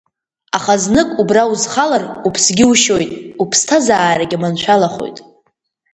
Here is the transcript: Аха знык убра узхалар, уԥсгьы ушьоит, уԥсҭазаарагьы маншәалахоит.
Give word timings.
Аха 0.57 0.73
знык 0.83 1.09
убра 1.21 1.43
узхалар, 1.53 2.03
уԥсгьы 2.27 2.65
ушьоит, 2.71 3.11
уԥсҭазаарагьы 3.41 4.37
маншәалахоит. 4.41 5.17